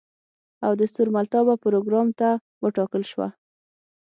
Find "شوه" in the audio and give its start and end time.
3.11-3.27